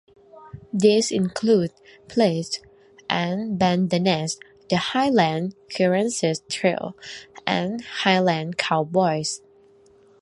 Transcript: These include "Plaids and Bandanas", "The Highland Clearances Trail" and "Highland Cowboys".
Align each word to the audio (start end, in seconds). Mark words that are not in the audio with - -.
These 0.73 1.11
include 1.11 1.73
"Plaids 2.07 2.59
and 3.07 3.59
Bandanas", 3.59 4.39
"The 4.67 4.77
Highland 4.77 5.53
Clearances 5.69 6.41
Trail" 6.49 6.97
and 7.45 7.81
"Highland 7.83 8.57
Cowboys". 8.57 9.41